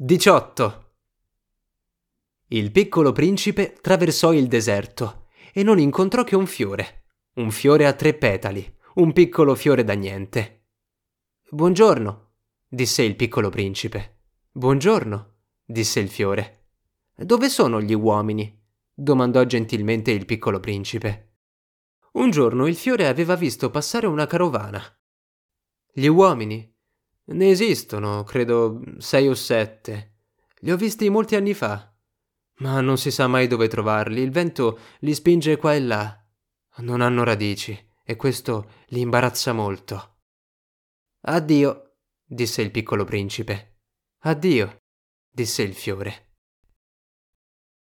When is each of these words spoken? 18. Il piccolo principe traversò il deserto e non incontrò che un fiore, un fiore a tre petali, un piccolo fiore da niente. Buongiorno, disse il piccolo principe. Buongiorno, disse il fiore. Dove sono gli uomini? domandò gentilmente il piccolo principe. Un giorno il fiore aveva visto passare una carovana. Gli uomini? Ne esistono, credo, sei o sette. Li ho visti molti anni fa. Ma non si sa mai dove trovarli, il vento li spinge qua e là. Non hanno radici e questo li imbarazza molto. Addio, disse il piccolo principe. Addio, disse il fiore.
18. 0.00 0.92
Il 2.50 2.70
piccolo 2.70 3.10
principe 3.10 3.72
traversò 3.80 4.32
il 4.32 4.46
deserto 4.46 5.26
e 5.52 5.64
non 5.64 5.80
incontrò 5.80 6.22
che 6.22 6.36
un 6.36 6.46
fiore, 6.46 7.06
un 7.38 7.50
fiore 7.50 7.84
a 7.84 7.92
tre 7.94 8.14
petali, 8.14 8.76
un 8.94 9.12
piccolo 9.12 9.56
fiore 9.56 9.82
da 9.82 9.94
niente. 9.94 10.66
Buongiorno, 11.50 12.34
disse 12.68 13.02
il 13.02 13.16
piccolo 13.16 13.48
principe. 13.48 14.20
Buongiorno, 14.52 15.38
disse 15.64 15.98
il 15.98 16.10
fiore. 16.10 16.68
Dove 17.16 17.48
sono 17.48 17.80
gli 17.80 17.94
uomini? 17.94 18.56
domandò 18.94 19.42
gentilmente 19.42 20.12
il 20.12 20.26
piccolo 20.26 20.60
principe. 20.60 21.38
Un 22.12 22.30
giorno 22.30 22.68
il 22.68 22.76
fiore 22.76 23.08
aveva 23.08 23.34
visto 23.34 23.68
passare 23.68 24.06
una 24.06 24.28
carovana. 24.28 24.80
Gli 25.90 26.06
uomini? 26.06 26.72
Ne 27.30 27.50
esistono, 27.50 28.24
credo, 28.24 28.80
sei 28.98 29.28
o 29.28 29.34
sette. 29.34 30.16
Li 30.60 30.70
ho 30.70 30.76
visti 30.76 31.08
molti 31.10 31.36
anni 31.36 31.54
fa. 31.54 31.94
Ma 32.60 32.80
non 32.80 32.96
si 32.98 33.10
sa 33.10 33.26
mai 33.26 33.46
dove 33.46 33.68
trovarli, 33.68 34.20
il 34.20 34.30
vento 34.30 34.78
li 35.00 35.14
spinge 35.14 35.56
qua 35.56 35.74
e 35.74 35.80
là. 35.80 36.26
Non 36.78 37.00
hanno 37.00 37.24
radici 37.24 37.76
e 38.04 38.16
questo 38.16 38.84
li 38.88 39.00
imbarazza 39.00 39.52
molto. 39.52 40.16
Addio, 41.22 41.96
disse 42.24 42.62
il 42.62 42.70
piccolo 42.70 43.04
principe. 43.04 43.80
Addio, 44.20 44.78
disse 45.30 45.62
il 45.62 45.74
fiore. 45.74 46.27